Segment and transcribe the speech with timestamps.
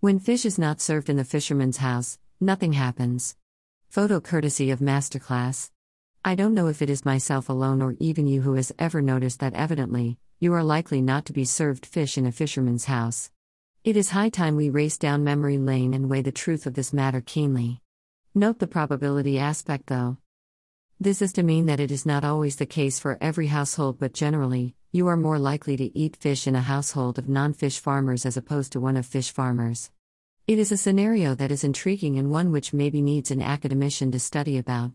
[0.00, 3.34] When fish is not served in the fisherman's house, nothing happens.
[3.88, 5.72] Photo courtesy of Masterclass.
[6.24, 9.40] I don't know if it is myself alone or even you who has ever noticed
[9.40, 13.32] that evidently, you are likely not to be served fish in a fisherman's house.
[13.82, 16.92] It is high time we race down memory lane and weigh the truth of this
[16.92, 17.80] matter keenly.
[18.36, 20.18] Note the probability aspect though.
[21.00, 24.14] This is to mean that it is not always the case for every household, but
[24.14, 28.24] generally, you are more likely to eat fish in a household of non fish farmers
[28.24, 29.90] as opposed to one of fish farmers.
[30.46, 34.18] It is a scenario that is intriguing and one which maybe needs an academician to
[34.18, 34.92] study about.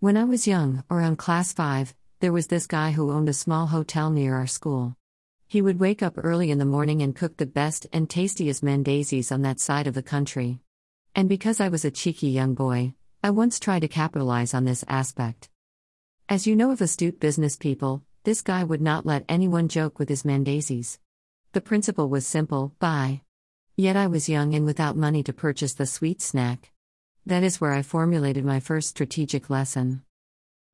[0.00, 3.66] When I was young, around class 5, there was this guy who owned a small
[3.66, 4.96] hotel near our school.
[5.46, 9.30] He would wake up early in the morning and cook the best and tastiest mandazis
[9.30, 10.58] on that side of the country.
[11.14, 14.84] And because I was a cheeky young boy, I once tried to capitalize on this
[14.88, 15.48] aspect.
[16.28, 20.08] As you know of astute business people, this guy would not let anyone joke with
[20.08, 20.98] his mandazis.
[21.52, 23.20] The principle was simple buy.
[23.76, 26.72] Yet I was young and without money to purchase the sweet snack.
[27.24, 30.02] That is where I formulated my first strategic lesson.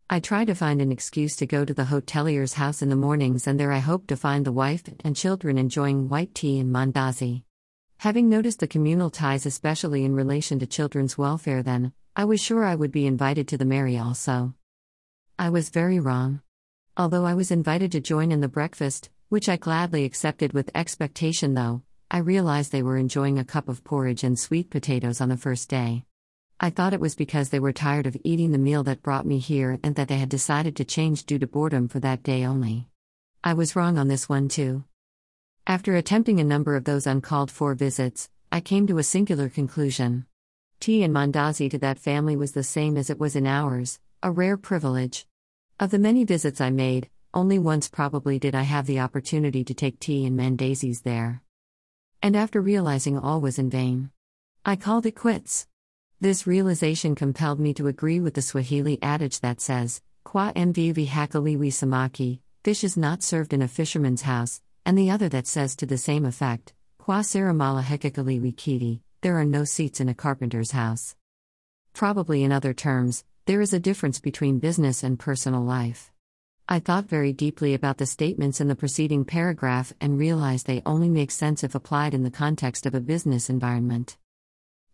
[0.09, 3.47] I tried to find an excuse to go to the hotelier's house in the mornings,
[3.47, 7.43] and there I hoped to find the wife and children enjoying white tea and mandazi.
[7.99, 12.65] Having noticed the communal ties, especially in relation to children's welfare, then, I was sure
[12.65, 14.55] I would be invited to the Mary also.
[15.39, 16.41] I was very wrong.
[16.95, 21.55] Although I was invited to join in the breakfast, which I gladly accepted with expectation,
[21.55, 25.39] though, I realized they were enjoying a cup of porridge and sweet potatoes on the
[25.39, 26.05] first day.
[26.61, 29.39] I thought it was because they were tired of eating the meal that brought me
[29.39, 32.89] here and that they had decided to change due to boredom for that day only.
[33.43, 34.85] I was wrong on this one too.
[35.67, 40.27] After attempting a number of those uncalled for visits, I came to a singular conclusion.
[40.79, 44.31] Tea and mandazi to that family was the same as it was in ours, a
[44.31, 45.27] rare privilege.
[45.83, 49.75] Of the many visits I made, only once probably did I have the opportunity to
[49.75, 51.43] take tea and mandazis there.
[52.23, 54.13] And after realizing all was in vain,
[54.65, 55.67] I called it quits.
[56.21, 61.73] This realization compelled me to agree with the Swahili adage that says, Kwa mvuvi hakaliwi
[61.73, 65.87] samaki, fish is not served in a fisherman's house, and the other that says to
[65.87, 71.17] the same effect, Kwa saramala hekakaliwi kiti, there are no seats in a carpenter's house.
[71.93, 76.13] Probably in other terms, there is a difference between business and personal life.
[76.69, 81.09] I thought very deeply about the statements in the preceding paragraph and realized they only
[81.09, 84.17] make sense if applied in the context of a business environment.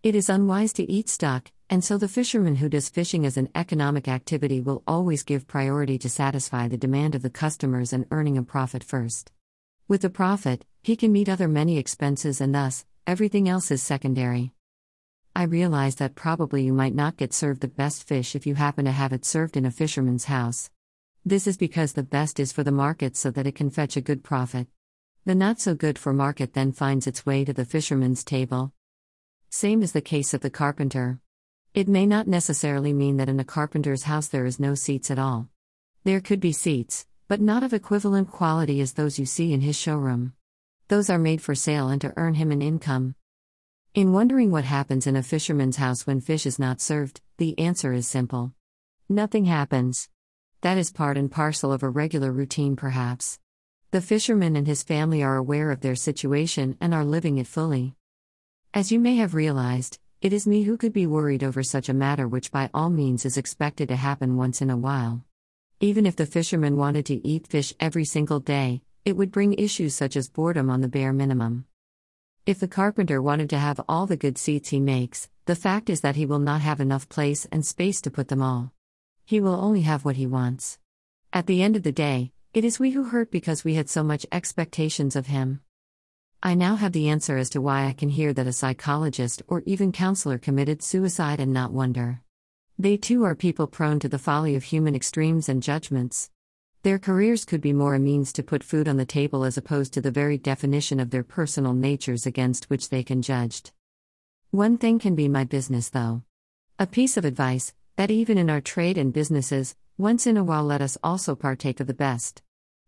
[0.02, 3.50] It is unwise to eat stock, and so the fisherman who does fishing as an
[3.54, 8.38] economic activity will always give priority to satisfy the demand of the customers and earning
[8.38, 9.30] a profit first.
[9.88, 14.52] With the profit, he can meet other many expenses and thus, Everything else is secondary.
[15.34, 18.84] I realize that probably you might not get served the best fish if you happen
[18.84, 20.70] to have it served in a fisherman's house.
[21.24, 24.00] This is because the best is for the market so that it can fetch a
[24.00, 24.66] good profit.
[25.24, 28.72] The not so good for market then finds its way to the fisherman's table.
[29.50, 31.20] Same is the case of the carpenter.
[31.74, 35.18] It may not necessarily mean that in a carpenter's house there is no seats at
[35.18, 35.48] all.
[36.04, 39.76] There could be seats, but not of equivalent quality as those you see in his
[39.76, 40.32] showroom
[40.88, 43.14] those are made for sale and to earn him an income.
[43.98, 47.92] In wondering what happens in a fisherman's house when fish is not served, the answer
[47.92, 48.52] is simple.
[49.08, 50.08] Nothing happens.
[50.60, 53.40] That is part and parcel of a regular routine, perhaps.
[53.90, 57.96] The fisherman and his family are aware of their situation and are living it fully.
[58.72, 61.92] As you may have realized, it is me who could be worried over such a
[61.92, 65.24] matter, which by all means is expected to happen once in a while.
[65.80, 69.96] Even if the fisherman wanted to eat fish every single day, it would bring issues
[69.96, 71.64] such as boredom on the bare minimum.
[72.48, 76.00] If the carpenter wanted to have all the good seats he makes, the fact is
[76.00, 78.72] that he will not have enough place and space to put them all.
[79.26, 80.78] He will only have what he wants.
[81.30, 84.02] At the end of the day, it is we who hurt because we had so
[84.02, 85.60] much expectations of him.
[86.42, 89.62] I now have the answer as to why I can hear that a psychologist or
[89.66, 92.22] even counselor committed suicide and not wonder.
[92.78, 96.30] They too are people prone to the folly of human extremes and judgments.
[96.84, 99.92] Their careers could be more a means to put food on the table as opposed
[99.94, 103.72] to the very definition of their personal natures against which they can judged.
[104.52, 106.22] One thing can be my business, though.
[106.78, 110.62] A piece of advice that even in our trade and businesses, once in a while
[110.62, 112.42] let us also partake of the best.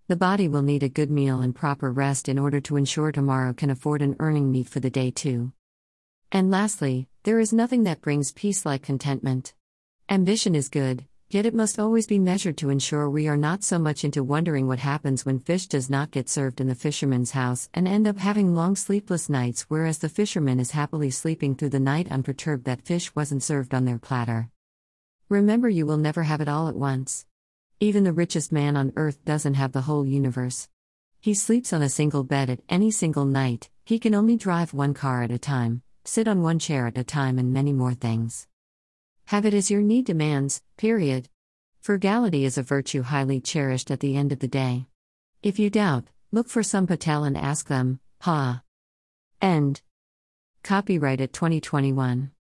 [0.07, 3.53] The body will need a good meal and proper rest in order to ensure tomorrow
[3.53, 5.53] can afford an earning meat for the day, too.
[6.31, 9.53] And lastly, there is nothing that brings peace like contentment.
[10.09, 13.79] Ambition is good, Yet it must always be measured to ensure we are not so
[13.79, 17.69] much into wondering what happens when fish does not get served in the fisherman's house
[17.73, 21.79] and end up having long sleepless nights, whereas the fisherman is happily sleeping through the
[21.79, 24.51] night unperturbed that fish wasn't served on their platter.
[25.29, 27.27] Remember, you will never have it all at once.
[27.79, 30.69] Even the richest man on earth doesn't have the whole universe.
[31.21, 34.95] He sleeps on a single bed at any single night, He can only drive one
[34.95, 38.49] car at a time, sit on one chair at a time, and many more things.
[39.31, 41.29] Have it as your need demands, period.
[41.81, 44.87] Frugality is a virtue highly cherished at the end of the day.
[45.41, 48.65] If you doubt, look for some Patel and ask them, ha.
[49.41, 49.83] End.
[50.65, 52.29] Copyright at 2021.